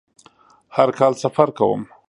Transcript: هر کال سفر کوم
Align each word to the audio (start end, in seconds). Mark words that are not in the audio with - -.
هر 0.75 0.89
کال 0.99 1.13
سفر 1.23 1.49
کوم 1.57 1.81